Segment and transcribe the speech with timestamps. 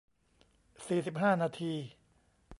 [0.87, 1.73] สี่สิบห้า นาที